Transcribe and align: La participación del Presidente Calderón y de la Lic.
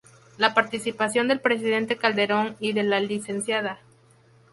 La 0.39 0.55
participación 0.55 1.27
del 1.27 1.41
Presidente 1.41 1.95
Calderón 1.95 2.57
y 2.59 2.73
de 2.73 2.81
la 2.81 2.99
Lic. 2.99 3.29